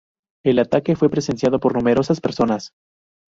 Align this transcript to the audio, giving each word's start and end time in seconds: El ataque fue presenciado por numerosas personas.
El 0.43 0.57
ataque 0.57 0.95
fue 0.95 1.11
presenciado 1.11 1.59
por 1.59 1.75
numerosas 1.75 2.21
personas. 2.21 2.73